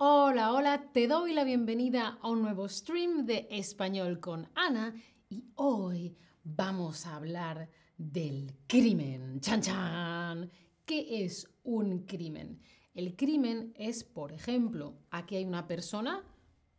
Hola, 0.00 0.52
hola, 0.52 0.92
te 0.92 1.08
doy 1.08 1.32
la 1.32 1.42
bienvenida 1.42 2.20
a 2.22 2.30
un 2.30 2.40
nuevo 2.40 2.68
stream 2.68 3.26
de 3.26 3.48
español 3.50 4.20
con 4.20 4.48
Ana 4.54 4.94
y 5.28 5.42
hoy 5.56 6.16
vamos 6.44 7.04
a 7.04 7.16
hablar 7.16 7.68
del 7.96 8.54
crimen. 8.68 9.40
¡Chan, 9.40 9.60
chan! 9.60 10.52
¿Qué 10.84 11.24
es 11.24 11.48
un 11.64 12.06
crimen? 12.06 12.60
El 12.94 13.16
crimen 13.16 13.72
es, 13.76 14.04
por 14.04 14.30
ejemplo, 14.30 14.94
aquí 15.10 15.34
hay 15.34 15.44
una 15.44 15.66
persona 15.66 16.22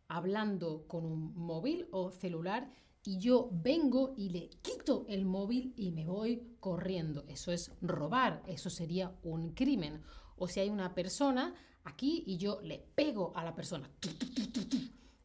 hablando 0.07 0.88
con 0.88 1.04
un 1.04 1.36
móvil 1.36 1.89
o 1.91 2.11
celular 2.11 2.71
y 3.04 3.20
yo 3.20 3.49
vengo 3.51 4.13
y 4.15 4.29
le 4.29 4.47
quito 4.61 5.05
el 5.09 5.25
móvil 5.25 5.73
y 5.75 5.91
me 5.91 6.05
voy 6.05 6.55
corriendo. 6.61 7.25
Eso 7.27 7.51
es 7.51 7.73
robar, 7.81 8.43
eso 8.47 8.70
sería 8.70 9.13
un 9.23 9.49
crimen. 9.55 10.04
O 10.38 10.47
si 10.47 10.61
hay 10.61 10.70
una 10.70 10.95
persona 10.95 11.54
aquí 11.89 12.23
y 12.25 12.37
yo 12.37 12.59
le 12.61 12.79
pego 12.95 13.34
a 13.35 13.43
la 13.43 13.55
persona. 13.55 13.89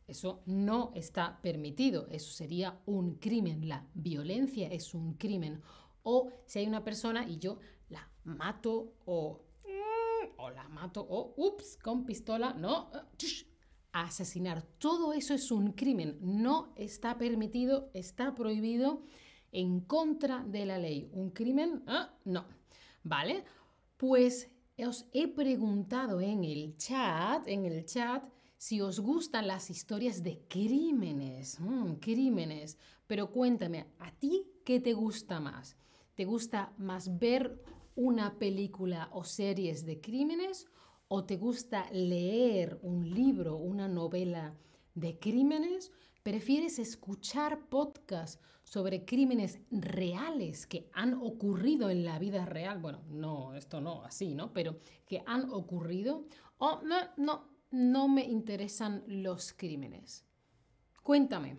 Eso 0.07 0.43
no 0.47 0.93
está 0.95 1.41
permitido, 1.41 2.07
eso 2.11 2.31
sería 2.31 2.79
un 2.87 3.15
crimen. 3.15 3.69
La 3.69 3.87
violencia 3.95 4.69
es 4.69 4.95
un 4.95 5.15
crimen. 5.15 5.63
O 6.03 6.31
si 6.45 6.59
hay 6.59 6.67
una 6.67 6.85
persona 6.85 7.27
y 7.27 7.39
yo 7.39 7.59
la 7.89 8.07
mato 8.25 8.95
o, 9.07 9.41
o 10.37 10.51
la 10.51 10.69
mato 10.69 11.07
o, 11.09 11.35
ups, 11.37 11.79
con 11.83 12.05
pistola, 12.05 12.53
no, 12.53 12.91
asesinar. 13.93 14.63
Todo 14.79 15.13
eso 15.13 15.33
es 15.35 15.51
un 15.51 15.73
crimen, 15.73 16.19
no 16.21 16.73
está 16.77 17.17
permitido, 17.17 17.91
está 17.95 18.35
prohibido 18.35 19.03
en 19.53 19.81
contra 19.81 20.45
de 20.45 20.67
la 20.67 20.79
ley. 20.79 21.09
¿Un 21.13 21.31
crimen? 21.31 21.83
Ah, 21.87 22.13
no. 22.25 22.45
¿Vale? 23.05 23.45
Pues 23.97 24.51
os 24.83 25.07
he 25.13 25.29
preguntado 25.29 26.21
en 26.21 26.43
el 26.43 26.77
chat, 26.77 27.47
en 27.47 27.65
el 27.65 27.85
chat, 27.85 28.25
si 28.57 28.81
os 28.81 28.99
gustan 28.99 29.47
las 29.47 29.71
historias 29.71 30.23
de 30.23 30.43
crímenes, 30.49 31.61
mm, 31.61 31.95
crímenes. 31.95 32.79
Pero 33.07 33.31
cuéntame, 33.31 33.87
¿a 33.99 34.11
ti 34.11 34.47
qué 34.65 34.81
te 34.81 34.93
gusta 34.93 35.39
más? 35.39 35.77
¿Te 36.15 36.25
gusta 36.25 36.73
más 36.79 37.19
ver 37.19 37.63
una 37.95 38.39
película 38.39 39.09
o 39.13 39.23
series 39.23 39.85
de 39.85 40.01
crímenes 40.01 40.67
o 41.09 41.25
te 41.25 41.37
gusta 41.37 41.89
leer 41.93 42.81
un 42.83 43.09
libro, 43.09 43.57
una 43.57 43.87
novela 43.87 44.57
de 44.95 45.19
crímenes? 45.19 45.93
¿Prefieres 46.25 46.79
escuchar 46.79 47.69
podcasts 47.69 48.41
sobre 48.63 49.05
crímenes 49.05 49.61
reales 49.71 50.67
que 50.67 50.89
han 50.95 51.13
ocurrido 51.13 51.91
en 51.91 52.03
la 52.07 52.19
vida 52.19 52.47
real? 52.47 52.79
Bueno, 52.79 53.03
no, 53.11 53.55
esto 53.55 53.83
no, 53.83 54.03
así, 54.07 54.35
¿no? 54.35 54.51
Pero 54.55 54.79
que 55.07 55.23
han 55.27 55.51
ocurrido. 55.51 56.25
O 56.57 56.81
no, 56.81 56.97
no, 57.19 57.47
no 57.73 58.09
me 58.09 58.23
interesan 58.23 59.05
los 59.07 59.53
crímenes. 59.53 60.25
Cuéntame. 61.03 61.59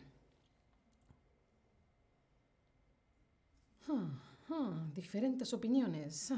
diferentes 4.95 5.53
opiniones. 5.53 6.33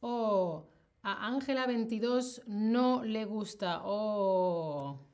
oh, 0.00 0.68
a 1.02 1.26
Ángela 1.26 1.66
22 1.66 2.42
no 2.46 3.02
le 3.02 3.24
gusta. 3.24 3.80
Oh. 3.82 5.09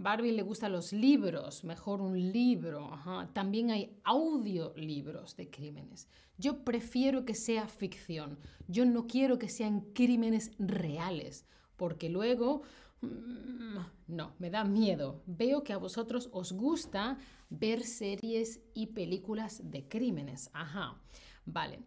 Barbie 0.00 0.32
le 0.32 0.42
gustan 0.42 0.72
los 0.72 0.94
libros, 0.94 1.62
mejor 1.62 2.00
un 2.00 2.32
libro. 2.32 2.90
También 3.34 3.70
hay 3.70 3.98
audiolibros 4.02 5.36
de 5.36 5.50
crímenes. 5.50 6.08
Yo 6.38 6.64
prefiero 6.64 7.26
que 7.26 7.34
sea 7.34 7.68
ficción. 7.68 8.38
Yo 8.66 8.86
no 8.86 9.06
quiero 9.06 9.38
que 9.38 9.50
sean 9.50 9.82
crímenes 9.92 10.52
reales, 10.58 11.44
porque 11.76 12.08
luego... 12.08 12.62
Mm, 13.02 13.76
no, 14.08 14.32
me 14.38 14.48
da 14.48 14.64
miedo. 14.64 15.22
Veo 15.26 15.62
que 15.64 15.74
a 15.74 15.78
vosotros 15.78 16.30
os 16.32 16.52
gusta 16.52 17.18
ver 17.50 17.82
series 17.82 18.60
y 18.72 18.86
películas 18.86 19.60
de 19.70 19.86
crímenes. 19.86 20.48
Ajá, 20.54 20.98
vale. 21.44 21.80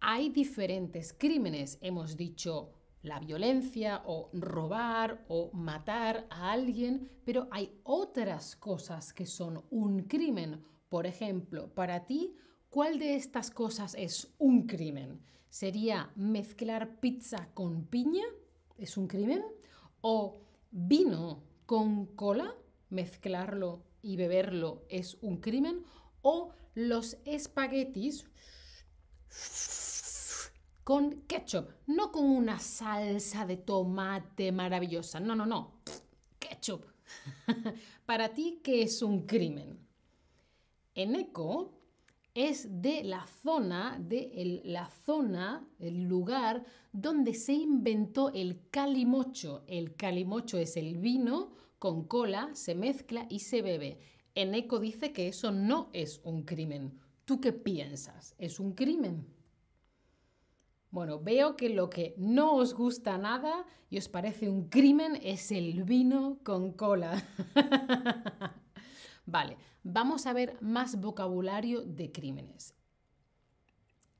Hay 0.00 0.30
diferentes 0.30 1.12
crímenes. 1.12 1.78
Hemos 1.80 2.16
dicho 2.16 2.75
la 3.06 3.20
violencia 3.20 4.02
o 4.04 4.28
robar 4.32 5.24
o 5.28 5.50
matar 5.52 6.26
a 6.28 6.52
alguien, 6.52 7.08
pero 7.24 7.48
hay 7.50 7.80
otras 7.84 8.56
cosas 8.56 9.12
que 9.12 9.26
son 9.26 9.64
un 9.70 10.02
crimen. 10.02 10.62
Por 10.88 11.06
ejemplo, 11.06 11.72
para 11.72 12.04
ti, 12.06 12.34
¿cuál 12.68 12.98
de 12.98 13.14
estas 13.14 13.50
cosas 13.50 13.94
es 13.94 14.34
un 14.38 14.66
crimen? 14.66 15.22
¿Sería 15.48 16.10
mezclar 16.16 17.00
pizza 17.00 17.48
con 17.54 17.86
piña? 17.86 18.24
¿Es 18.76 18.96
un 18.96 19.06
crimen? 19.06 19.44
¿O 20.00 20.42
vino 20.70 21.44
con 21.64 22.06
cola? 22.06 22.54
¿Mezclarlo 22.90 23.84
y 24.02 24.16
beberlo 24.16 24.84
es 24.88 25.16
un 25.22 25.38
crimen? 25.38 25.84
¿O 26.22 26.50
los 26.74 27.18
espaguetis 27.24 28.26
con 30.86 31.22
ketchup, 31.22 31.68
no 31.88 32.12
con 32.12 32.24
una 32.24 32.60
salsa 32.60 33.44
de 33.44 33.56
tomate 33.56 34.52
maravillosa. 34.52 35.18
No, 35.18 35.34
no, 35.34 35.44
no. 35.44 35.80
Ketchup. 36.38 36.84
Para 38.06 38.32
ti, 38.32 38.60
¿qué 38.62 38.82
es 38.82 39.02
un 39.02 39.26
crimen? 39.26 39.80
Eneco 40.94 41.72
es 42.32 42.80
de 42.80 43.02
la 43.02 43.26
zona, 43.26 43.98
de 43.98 44.62
la 44.64 44.88
zona, 44.88 45.68
el 45.80 46.04
lugar 46.04 46.64
donde 46.92 47.34
se 47.34 47.54
inventó 47.54 48.32
el 48.32 48.68
calimocho. 48.70 49.64
El 49.66 49.96
calimocho 49.96 50.56
es 50.56 50.76
el 50.76 50.98
vino 50.98 51.50
con 51.80 52.04
cola, 52.04 52.50
se 52.52 52.76
mezcla 52.76 53.26
y 53.28 53.40
se 53.40 53.60
bebe. 53.60 53.98
Eneco 54.36 54.78
dice 54.78 55.12
que 55.12 55.26
eso 55.26 55.50
no 55.50 55.90
es 55.92 56.20
un 56.22 56.44
crimen. 56.44 56.96
¿Tú 57.24 57.40
qué 57.40 57.52
piensas? 57.52 58.36
¿Es 58.38 58.60
un 58.60 58.72
crimen? 58.74 59.35
Bueno, 60.90 61.20
veo 61.20 61.56
que 61.56 61.68
lo 61.68 61.90
que 61.90 62.14
no 62.16 62.54
os 62.54 62.72
gusta 62.72 63.18
nada 63.18 63.66
y 63.90 63.98
os 63.98 64.08
parece 64.08 64.48
un 64.48 64.68
crimen 64.68 65.18
es 65.22 65.50
el 65.50 65.84
vino 65.84 66.38
con 66.44 66.72
cola. 66.72 67.22
vale, 69.26 69.56
vamos 69.82 70.26
a 70.26 70.32
ver 70.32 70.56
más 70.60 71.00
vocabulario 71.00 71.82
de 71.82 72.12
crímenes. 72.12 72.74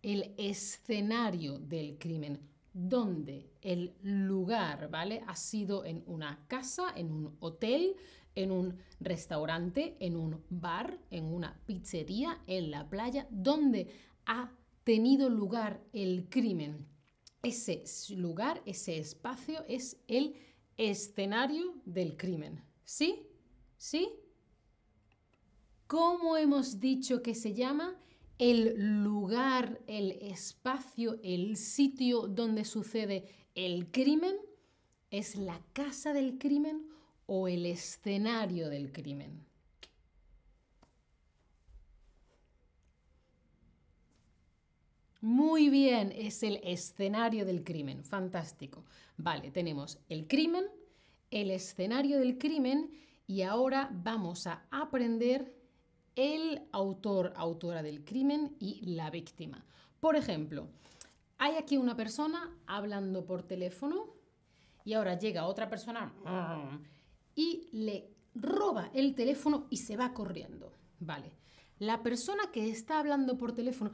El 0.03 0.34
escenario 0.37 1.59
del 1.59 1.99
crimen, 1.99 2.41
¿dónde? 2.72 3.50
El 3.62 3.94
lugar, 4.03 4.91
¿vale? 4.91 5.22
Ha 5.27 5.37
sido 5.37 5.84
en 5.84 6.03
una 6.06 6.47
casa, 6.47 6.93
en 6.94 7.10
un 7.10 7.37
hotel, 7.41 7.97
en 8.34 8.50
un 8.50 8.77
restaurante, 9.00 9.97
en 9.98 10.16
un 10.16 10.44
bar, 10.50 10.98
en 11.10 11.25
una 11.25 11.59
pizzería, 11.65 12.43
en 12.47 12.71
la 12.71 12.88
playa, 12.88 13.27
¿dónde 13.31 13.88
ha 14.27 14.50
tenido 14.87 15.29
lugar 15.29 15.83
el 15.93 16.29
crimen. 16.29 16.87
Ese 17.43 17.83
lugar, 18.11 18.63
ese 18.67 18.99
espacio 18.99 19.65
es 19.67 19.97
el 20.07 20.37
escenario 20.77 21.75
del 21.85 22.17
crimen. 22.17 22.63
¿Sí? 22.85 23.27
¿Sí? 23.77 24.09
¿Cómo 25.89 26.37
hemos 26.37 26.79
dicho 26.79 27.21
que 27.21 27.35
se 27.35 27.53
llama? 27.53 27.97
El 28.39 29.03
lugar, 29.03 29.81
el 29.89 30.13
espacio, 30.13 31.19
el 31.25 31.57
sitio 31.57 32.29
donde 32.29 32.65
sucede 32.65 33.25
el 33.57 33.91
crimen 33.91 34.37
es 35.11 35.35
la 35.35 35.61
casa 35.73 36.13
del 36.13 36.39
crimen 36.39 36.87
o 37.27 37.49
el 37.49 37.67
escenario 37.67 38.69
del 38.69 38.93
crimen. 38.93 39.46
Muy 45.27 45.71
bien, 45.71 46.13
es 46.15 46.45
el 46.45 46.61
escenario 46.63 47.45
del 47.45 47.65
crimen. 47.65 48.05
Fantástico. 48.05 48.85
Vale, 49.17 49.51
tenemos 49.51 49.99
el 50.09 50.28
crimen, 50.28 50.67
el 51.33 51.51
escenario 51.51 52.21
del 52.21 52.39
crimen 52.39 52.93
y 53.27 53.43
ahora 53.43 53.91
vamos 53.93 54.47
a 54.47 54.69
aprender 54.71 55.53
el 56.15 56.63
autor, 56.71 57.33
autora 57.34 57.83
del 57.83 58.05
crimen 58.05 58.55
y 58.61 58.95
la 58.95 59.11
víctima. 59.11 59.65
Por 59.99 60.15
ejemplo, 60.15 60.69
hay 61.39 61.57
aquí 61.57 61.77
una 61.77 61.97
persona 61.97 62.57
hablando 62.65 63.27
por 63.27 63.43
teléfono 63.43 64.15
y 64.84 64.93
ahora 64.93 65.19
llega 65.19 65.49
otra 65.49 65.69
persona 65.69 66.15
y 67.34 67.69
le 67.72 68.15
roba 68.37 68.93
el 68.95 69.17
teléfono 69.17 69.67
y 69.71 69.79
se 69.79 69.97
va 69.97 70.15
corriendo. 70.15 70.71
Vale. 71.01 71.33
La 71.81 72.05
persona 72.05 72.53
que 72.53 72.71
está 72.71 73.01
hablando 73.01 73.37
por 73.37 73.53
teléfono 73.53 73.91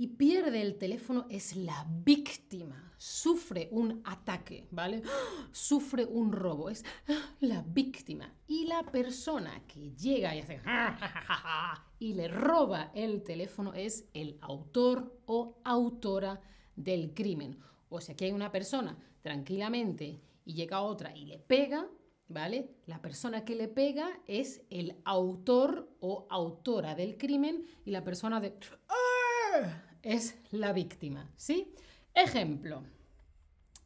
y 0.00 0.06
pierde 0.06 0.62
el 0.62 0.78
teléfono 0.78 1.26
es 1.28 1.56
la 1.56 1.86
víctima. 1.86 2.90
Sufre 2.96 3.68
un 3.70 4.00
ataque, 4.06 4.66
¿vale? 4.70 5.02
Sufre 5.52 6.06
un 6.06 6.32
robo, 6.32 6.70
es 6.70 6.86
la 7.40 7.60
víctima. 7.60 8.32
Y 8.46 8.64
la 8.64 8.82
persona 8.82 9.62
que 9.66 9.90
llega 9.90 10.34
y 10.34 10.38
hace 10.38 10.58
y 11.98 12.14
le 12.14 12.28
roba 12.28 12.92
el 12.94 13.22
teléfono 13.22 13.74
es 13.74 14.06
el 14.14 14.38
autor 14.40 15.20
o 15.26 15.60
autora 15.64 16.40
del 16.76 17.12
crimen. 17.12 17.60
O 17.90 18.00
sea 18.00 18.16
que 18.16 18.24
hay 18.24 18.32
una 18.32 18.50
persona 18.50 18.96
tranquilamente 19.20 20.18
y 20.46 20.54
llega 20.54 20.80
otra 20.80 21.14
y 21.14 21.26
le 21.26 21.38
pega, 21.38 21.86
¿vale? 22.26 22.70
La 22.86 23.02
persona 23.02 23.44
que 23.44 23.54
le 23.54 23.68
pega 23.68 24.08
es 24.26 24.62
el 24.70 24.96
autor 25.04 25.94
o 26.00 26.26
autora 26.30 26.94
del 26.94 27.18
crimen 27.18 27.66
y 27.84 27.90
la 27.90 28.02
persona 28.02 28.40
de 28.40 28.56
¡Ah! 28.88 29.88
Es 30.02 30.38
la 30.50 30.72
víctima, 30.72 31.30
¿sí? 31.36 31.74
Ejemplo. 32.14 32.82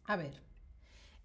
A 0.07 0.17
ver. 0.17 0.43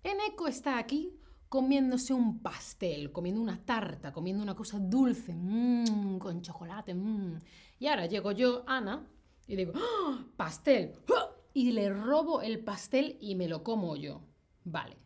Eneco 0.03 0.47
está 0.47 0.77
aquí 0.77 1.19
comiéndose 1.49 2.13
un 2.13 2.39
pastel, 2.39 3.11
comiendo 3.11 3.41
una 3.41 3.63
tarta, 3.65 4.13
comiendo 4.13 4.43
una 4.43 4.55
cosa 4.55 4.77
dulce, 4.79 5.33
mmm, 5.33 6.17
con 6.17 6.41
chocolate. 6.41 6.93
Mmm. 6.93 7.39
Y 7.79 7.87
ahora 7.87 8.05
llego 8.05 8.31
yo, 8.31 8.63
Ana, 8.67 9.07
y 9.47 9.55
digo, 9.55 9.73
¡Ah! 9.75 10.23
pastel, 10.37 10.93
¡Ah! 11.09 11.31
y 11.53 11.71
le 11.71 11.89
robo 11.89 12.41
el 12.41 12.59
pastel 12.63 13.17
y 13.19 13.35
me 13.35 13.47
lo 13.47 13.63
como 13.63 13.95
yo. 13.95 14.21
Vale. 14.63 14.97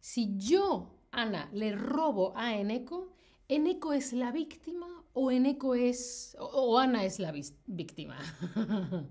Si 0.00 0.36
yo, 0.36 0.98
Ana, 1.12 1.48
le 1.52 1.74
robo 1.76 2.36
a 2.36 2.56
Eneco, 2.56 3.14
¿Eneco 3.48 3.92
es 3.92 4.12
la 4.12 4.32
víctima 4.32 5.04
o 5.12 5.30
Eneco 5.30 5.74
es... 5.74 6.36
o, 6.38 6.78
Ana 6.78 7.04
es 7.04 7.18
la 7.18 7.32
víctima? 7.66 8.18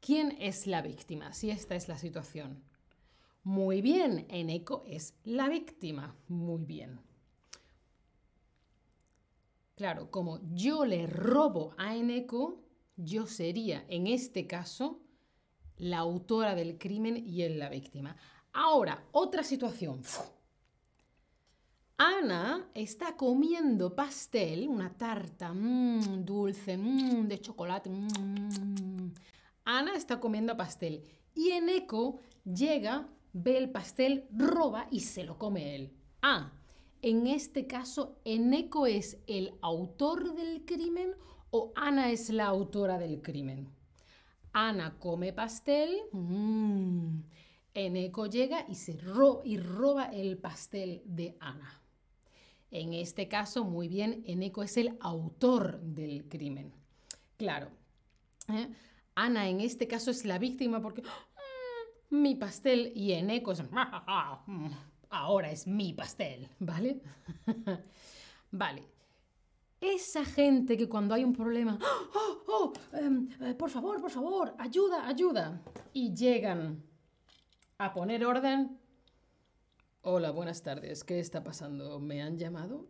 ¿Quién 0.00 0.36
es 0.40 0.66
la 0.66 0.82
víctima 0.82 1.32
si 1.32 1.50
esta 1.50 1.76
es 1.76 1.86
la 1.86 1.96
situación? 1.96 2.64
Muy 3.44 3.82
bien, 3.82 4.26
Eneco 4.28 4.82
es 4.86 5.14
la 5.24 5.48
víctima. 5.48 6.16
Muy 6.28 6.64
bien. 6.64 7.00
Claro, 9.76 10.10
como 10.10 10.40
yo 10.52 10.84
le 10.84 11.06
robo 11.06 11.74
a 11.78 11.96
Eneco, 11.96 12.62
yo 12.96 13.26
sería, 13.26 13.84
en 13.88 14.06
este 14.06 14.46
caso, 14.46 15.00
la 15.76 15.98
autora 15.98 16.54
del 16.54 16.78
crimen 16.78 17.16
y 17.16 17.42
él 17.42 17.58
la 17.58 17.68
víctima. 17.68 18.16
Ahora, 18.52 19.06
otra 19.12 19.42
situación. 19.42 20.02
Ana 22.04 22.68
está 22.74 23.16
comiendo 23.16 23.94
pastel, 23.94 24.68
una 24.68 24.92
tarta 24.92 25.52
mmm, 25.52 26.24
dulce, 26.24 26.76
mmm, 26.76 27.28
de 27.28 27.40
chocolate. 27.40 27.90
Mmm. 27.90 29.12
Ana 29.64 29.94
está 29.94 30.18
comiendo 30.18 30.56
pastel 30.56 31.04
y 31.32 31.50
Eneco 31.50 32.18
llega 32.44 33.08
ve 33.32 33.56
el 33.56 33.70
pastel, 33.70 34.26
roba 34.32 34.88
y 34.90 34.98
se 34.98 35.22
lo 35.22 35.38
come 35.38 35.76
él. 35.76 35.92
Ah, 36.22 36.50
en 37.02 37.28
este 37.28 37.68
caso, 37.68 38.18
¿Eneco 38.24 38.86
es 38.86 39.18
el 39.28 39.54
autor 39.62 40.34
del 40.34 40.64
crimen 40.64 41.14
o 41.52 41.72
Ana 41.76 42.10
es 42.10 42.30
la 42.30 42.46
autora 42.46 42.98
del 42.98 43.22
crimen? 43.22 43.68
Ana 44.52 44.98
come 44.98 45.32
pastel, 45.32 46.00
mmm, 46.10 47.20
Eneco 47.74 48.26
llega 48.26 48.66
y, 48.68 48.74
se 48.74 48.98
y 49.44 49.56
roba 49.56 50.06
el 50.06 50.36
pastel 50.38 51.02
de 51.04 51.36
Ana. 51.38 51.78
En 52.72 52.94
este 52.94 53.28
caso, 53.28 53.64
muy 53.64 53.86
bien, 53.86 54.22
Eneco 54.26 54.62
es 54.62 54.78
el 54.78 54.96
autor 55.00 55.78
del 55.82 56.26
crimen. 56.26 56.72
Claro, 57.36 57.68
¿eh? 58.48 58.68
Ana 59.14 59.46
en 59.46 59.60
este 59.60 59.86
caso 59.86 60.10
es 60.10 60.24
la 60.24 60.38
víctima 60.38 60.80
porque 60.80 61.02
mi 62.08 62.34
pastel 62.34 62.90
y 62.94 63.12
en 63.12 63.28
ecos, 63.28 63.62
ahora 65.10 65.50
es 65.50 65.66
mi 65.66 65.92
pastel, 65.92 66.48
¿vale? 66.58 67.02
vale. 68.50 68.88
Esa 69.78 70.24
gente 70.24 70.76
que 70.78 70.88
cuando 70.88 71.14
hay 71.14 71.24
un 71.24 71.34
problema, 71.34 71.78
oh, 72.14 72.42
oh, 72.46 72.72
em, 72.96 73.28
eh, 73.42 73.54
por 73.54 73.68
favor, 73.68 74.00
por 74.00 74.10
favor, 74.10 74.54
ayuda, 74.58 75.06
ayuda, 75.06 75.60
y 75.92 76.14
llegan 76.14 76.82
a 77.76 77.92
poner 77.92 78.24
orden. 78.24 78.78
Hola, 80.04 80.32
buenas 80.32 80.64
tardes, 80.64 81.04
¿qué 81.04 81.20
está 81.20 81.44
pasando? 81.44 82.00
¿Me 82.00 82.22
han 82.22 82.36
llamado? 82.36 82.88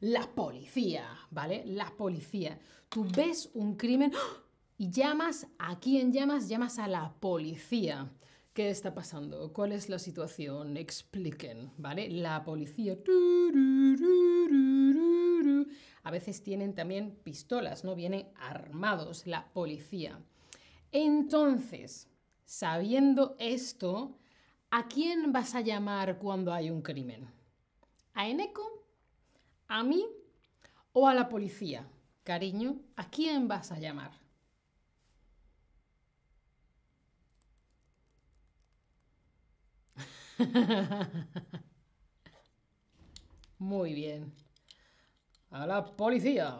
La 0.00 0.34
policía, 0.34 1.06
¿vale? 1.30 1.62
La 1.66 1.94
policía. 1.94 2.58
Tú 2.88 3.06
ves 3.14 3.50
un 3.52 3.76
crimen 3.76 4.12
y 4.78 4.90
llamas, 4.90 5.46
¿a 5.58 5.78
quién 5.78 6.10
llamas? 6.10 6.48
Llamas 6.48 6.78
a 6.78 6.88
la 6.88 7.12
policía. 7.20 8.10
¿Qué 8.54 8.70
está 8.70 8.94
pasando? 8.94 9.52
¿Cuál 9.52 9.72
es 9.72 9.90
la 9.90 9.98
situación? 9.98 10.78
Expliquen, 10.78 11.70
¿vale? 11.76 12.08
La 12.08 12.42
policía. 12.46 12.96
A 16.02 16.10
veces 16.10 16.42
tienen 16.42 16.74
también 16.74 17.14
pistolas, 17.22 17.84
¿no? 17.84 17.94
Vienen 17.94 18.26
armados 18.36 19.26
la 19.26 19.52
policía. 19.52 20.18
Entonces, 20.92 22.08
sabiendo 22.46 23.36
esto, 23.38 24.16
¿a 24.70 24.88
quién 24.88 25.32
vas 25.32 25.54
a 25.54 25.60
llamar 25.60 26.18
cuando 26.18 26.52
hay 26.52 26.70
un 26.70 26.82
crimen? 26.82 27.28
¿A 28.14 28.28
Eneco? 28.28 28.84
¿A 29.68 29.82
mí? 29.84 30.06
¿O 30.92 31.08
a 31.08 31.14
la 31.14 31.28
policía? 31.28 31.86
Cariño, 32.24 32.80
¿a 32.96 33.10
quién 33.10 33.48
vas 33.48 33.72
a 33.72 33.78
llamar? 33.78 34.12
Muy 43.58 43.92
bien. 43.94 44.32
A 45.50 45.66
la 45.66 45.84
policía. 45.84 46.58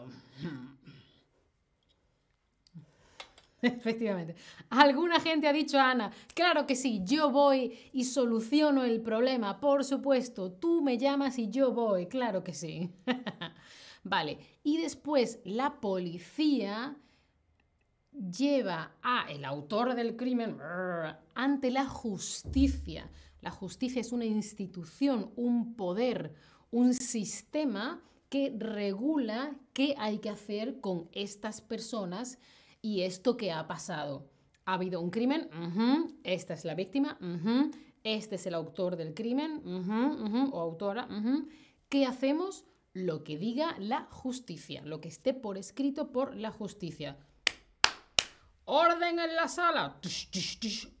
Efectivamente. 3.61 4.35
Alguna 4.69 5.19
gente 5.19 5.47
ha 5.47 5.53
dicho 5.53 5.77
a 5.77 5.91
Ana, 5.91 6.11
claro 6.33 6.65
que 6.65 6.75
sí, 6.75 7.01
yo 7.03 7.29
voy 7.29 7.77
y 7.91 8.05
soluciono 8.05 8.83
el 8.83 9.01
problema, 9.01 9.59
por 9.59 9.83
supuesto, 9.83 10.51
tú 10.51 10.81
me 10.81 10.97
llamas 10.97 11.37
y 11.39 11.49
yo 11.49 11.71
voy, 11.71 12.07
claro 12.07 12.43
que 12.43 12.53
sí. 12.53 12.89
vale, 14.03 14.39
y 14.63 14.77
después 14.77 15.39
la 15.43 15.79
policía 15.81 16.95
lleva 18.11 18.95
a 19.01 19.29
el 19.29 19.45
autor 19.45 19.95
del 19.95 20.15
crimen 20.15 20.57
ante 21.35 21.71
la 21.71 21.85
justicia. 21.85 23.09
La 23.41 23.51
justicia 23.51 24.01
es 24.01 24.11
una 24.11 24.25
institución, 24.25 25.31
un 25.35 25.75
poder, 25.75 26.33
un 26.71 26.93
sistema 26.93 28.01
que 28.29 28.53
regula 28.57 29.55
qué 29.73 29.95
hay 29.97 30.19
que 30.19 30.29
hacer 30.29 30.79
con 30.81 31.09
estas 31.13 31.61
personas 31.61 32.37
y 32.81 33.01
esto 33.01 33.37
que 33.37 33.51
ha 33.51 33.67
pasado. 33.67 34.29
Ha 34.65 34.73
habido 34.73 35.01
un 35.01 35.09
crimen, 35.09 35.49
esta 36.23 36.53
es 36.53 36.63
la 36.65 36.75
víctima, 36.75 37.17
este 38.03 38.35
es 38.35 38.45
el 38.45 38.53
autor 38.53 38.95
del 38.95 39.13
crimen 39.13 39.61
o 40.51 40.59
autora. 40.59 41.07
¿Qué 41.89 42.05
hacemos? 42.05 42.65
Lo 42.93 43.23
que 43.23 43.37
diga 43.37 43.75
la 43.79 44.05
justicia, 44.11 44.83
lo 44.83 44.99
que 44.99 45.09
esté 45.09 45.33
por 45.33 45.57
escrito 45.57 46.11
por 46.11 46.35
la 46.35 46.51
justicia. 46.51 47.17
Orden 48.65 49.19
en 49.19 49.35
la 49.35 49.47
sala. 49.47 49.99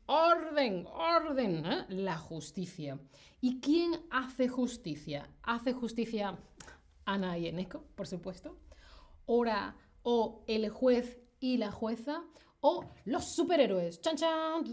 Orden, 0.07 0.87
orden. 0.87 1.65
¿eh? 1.65 1.85
La 1.89 2.17
justicia. 2.17 2.99
¿Y 3.41 3.59
quién 3.59 3.91
hace 4.09 4.47
justicia? 4.47 5.29
Hace 5.43 5.73
justicia 5.73 6.39
Ana 7.05 7.37
y 7.37 7.47
Eneco, 7.47 7.85
por 7.93 8.07
supuesto. 8.07 8.57
Ora, 9.27 9.75
o 10.01 10.43
el 10.47 10.69
juez 10.69 11.19
y 11.39 11.57
la 11.57 11.71
jueza. 11.71 12.23
O 12.61 12.85
los 13.05 13.23
superhéroes. 13.35 14.01
¡Chan, 14.01 14.17
chan! 14.17 14.63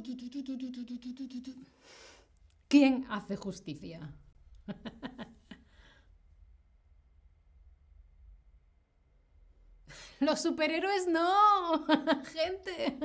¿Quién 2.69 3.07
hace 3.09 3.37
justicia? 3.37 4.13
Los 10.21 10.41
superhéroes 10.41 11.07
no, 11.09 11.87
gente. 12.33 12.99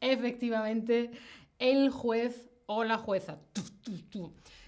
Efectivamente, 0.00 1.12
el 1.58 1.90
juez 1.90 2.50
o 2.66 2.82
la 2.82 2.98
jueza. 2.98 3.38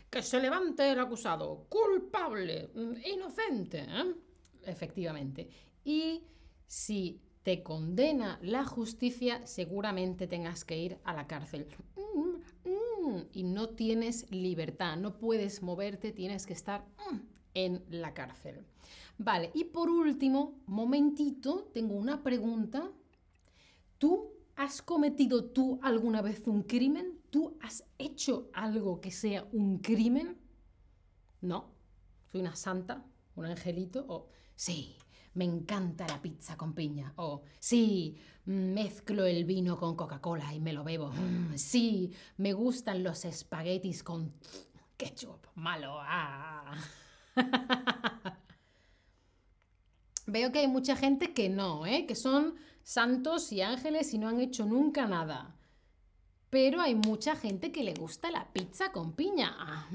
Que 0.08 0.22
se 0.22 0.40
levante 0.40 0.88
el 0.88 1.00
acusado. 1.00 1.66
Culpable, 1.68 2.70
inocente. 3.04 3.84
¿eh? 3.88 4.14
Efectivamente. 4.62 5.50
Y 5.84 6.22
si 6.66 7.20
te 7.42 7.62
condena 7.62 8.38
la 8.42 8.64
justicia, 8.64 9.46
seguramente 9.46 10.26
tengas 10.26 10.64
que 10.64 10.78
ir 10.78 10.98
a 11.04 11.12
la 11.12 11.26
cárcel. 11.26 11.66
Mm, 11.96 12.68
mm, 12.68 13.22
y 13.32 13.42
no 13.44 13.68
tienes 13.70 14.30
libertad, 14.30 14.96
no 14.96 15.18
puedes 15.18 15.62
moverte, 15.62 16.10
tienes 16.10 16.46
que 16.46 16.54
estar 16.54 16.86
mm, 17.10 17.16
en 17.54 17.84
la 17.90 18.14
cárcel. 18.14 18.64
Vale, 19.18 19.50
y 19.54 19.64
por 19.64 19.90
último, 19.90 20.58
momentito, 20.66 21.70
tengo 21.72 21.94
una 21.94 22.22
pregunta. 22.22 22.90
¿Tú 23.98 24.32
has 24.56 24.82
cometido 24.82 25.44
tú 25.44 25.78
alguna 25.82 26.22
vez 26.22 26.46
un 26.46 26.62
crimen? 26.62 27.20
¿Tú 27.30 27.56
has 27.60 27.84
hecho 27.98 28.48
algo 28.54 29.00
que 29.00 29.10
sea 29.10 29.46
un 29.52 29.78
crimen? 29.78 30.38
No, 31.42 31.72
soy 32.32 32.40
una 32.40 32.56
santa, 32.56 33.04
un 33.36 33.44
angelito, 33.44 34.04
o 34.08 34.28
sí, 34.56 34.96
me 35.34 35.44
encanta 35.44 36.06
la 36.06 36.20
pizza 36.20 36.56
con 36.56 36.74
piña. 36.74 37.12
O 37.16 37.42
sí, 37.58 38.16
mezclo 38.46 39.26
el 39.26 39.44
vino 39.44 39.76
con 39.78 39.96
Coca-Cola 39.96 40.54
y 40.54 40.60
me 40.60 40.72
lo 40.72 40.84
bebo. 40.84 41.10
Mm, 41.10 41.56
sí, 41.56 42.12
me 42.36 42.52
gustan 42.52 43.02
los 43.02 43.24
espaguetis 43.24 44.02
con 44.02 44.32
ketchup. 44.96 45.46
Malo. 45.56 45.96
Ah. 46.00 46.74
Veo 50.26 50.52
que 50.52 50.60
hay 50.60 50.68
mucha 50.68 50.96
gente 50.96 51.34
que 51.34 51.50
no, 51.50 51.84
¿eh? 51.84 52.06
que 52.06 52.14
son 52.14 52.54
santos 52.82 53.52
y 53.52 53.60
ángeles 53.60 54.14
y 54.14 54.18
no 54.18 54.28
han 54.28 54.40
hecho 54.40 54.64
nunca 54.64 55.06
nada. 55.06 55.56
Pero 56.48 56.80
hay 56.80 56.94
mucha 56.94 57.34
gente 57.34 57.72
que 57.72 57.82
le 57.82 57.94
gusta 57.94 58.30
la 58.30 58.52
pizza 58.52 58.92
con 58.92 59.14
piña. 59.14 59.88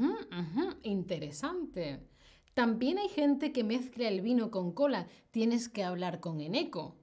interesante. 0.83 2.09
También 2.59 2.97
hay 2.97 3.07
gente 3.07 3.53
que 3.53 3.63
mezcla 3.63 4.09
el 4.09 4.19
vino 4.19 4.51
con 4.51 4.73
cola. 4.73 5.07
Tienes 5.31 5.69
que 5.69 5.85
hablar 5.85 6.19
con 6.19 6.41
Eneco. 6.41 6.97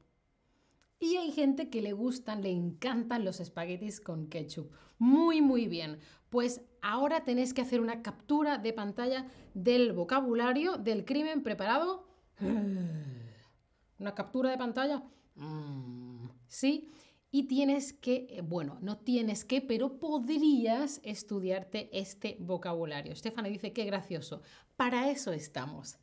Y 1.01 1.17
hay 1.17 1.33
gente 1.33 1.71
que 1.71 1.81
le 1.81 1.95
gustan, 1.95 2.43
le 2.43 2.51
encantan 2.51 3.25
los 3.25 3.41
espaguetis 3.41 4.03
con 4.03 4.27
ketchup. 4.27 4.71
Muy, 4.99 5.41
muy 5.41 5.67
bien. 5.67 5.99
Pues 6.29 6.61
ahora 6.83 7.25
tenéis 7.25 7.55
que 7.55 7.63
hacer 7.63 7.81
una 7.81 8.03
captura 8.03 8.59
de 8.59 8.75
pantalla 8.75 9.29
del 9.55 9.95
vocabulario 9.95 10.77
del 10.77 11.07
crimen 11.07 11.43
preparado. 11.43 12.07
¿Una 13.99 14.15
captura 14.15 14.51
de 14.51 14.59
pantalla? 14.59 15.05
Mm, 15.37 16.27
sí 16.49 16.91
y 17.31 17.45
tienes 17.49 17.93
que, 17.93 18.27
eh, 18.31 18.41
bueno, 18.43 18.79
no 18.81 18.99
tienes 18.99 19.45
que, 19.45 19.61
pero 19.61 19.99
podrías 19.99 21.01
estudiarte 21.05 21.91
este 21.93 22.37
vocabulario. 22.41 23.13
Estefana 23.13 23.49
dice, 23.49 23.73
qué 23.73 23.85
gracioso. 23.85 24.43
Para 24.77 25.11
eso 25.11 25.33
estamos. 25.33 25.99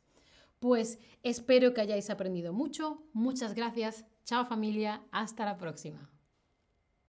Pues 0.58 0.98
espero 1.22 1.74
que 1.74 1.80
hayáis 1.80 2.10
aprendido 2.10 2.52
mucho. 2.52 3.04
Muchas 3.12 3.54
gracias. 3.54 4.06
Chao 4.24 4.46
familia. 4.46 5.02
Hasta 5.10 5.44
la 5.44 5.58
próxima. 5.58 6.13